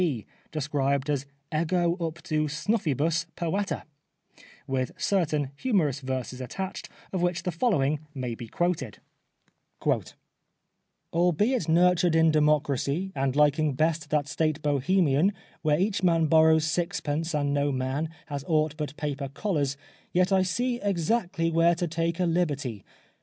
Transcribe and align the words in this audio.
B., 0.01 0.25
described 0.51 1.11
as" 1.11 1.27
Ego 1.55 1.95
Upto 1.97 2.49
Snuffibus 2.49 3.27
Poeta," 3.35 3.83
with 4.65 4.93
certain 4.97 5.51
humorous 5.55 5.99
verses 5.99 6.41
attached, 6.41 6.89
of 7.13 7.21
which 7.21 7.43
the 7.43 7.51
following 7.51 7.99
may 8.15 8.33
be 8.33 8.47
quoted:" 8.47 8.97
Albeit 11.13 11.69
nurtured 11.69 12.15
in 12.15 12.31
democracy 12.31 13.11
And 13.13 13.35
liking 13.35 13.75
best 13.75 14.09
that 14.09 14.27
state 14.27 14.63
Bohemian 14.63 15.33
Where 15.61 15.79
each 15.79 16.01
man 16.01 16.25
borrows 16.25 16.65
sixpence 16.65 17.35
and 17.35 17.53
no 17.53 17.71
man 17.71 18.09
Has 18.25 18.43
aught 18.47 18.75
but 18.77 18.97
paper 18.97 19.27
collars; 19.27 19.77
yet 20.11 20.31
I 20.31 20.41
see 20.41 20.79
Exactly 20.81 21.51
where 21.51 21.75
to 21.75 21.87
take 21.87 22.19
a 22.19 22.23
hberty. 22.25 22.81